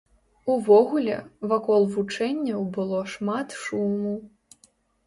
Увогуле, 0.53 1.17
вакол 1.51 1.85
вучэнняў 1.93 2.61
было 2.79 3.07
шмат 3.13 3.47
шуму. 3.67 4.21